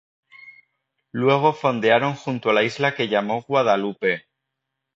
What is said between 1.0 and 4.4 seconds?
Luego fondearon junto a la isla que llamó Guadalupe.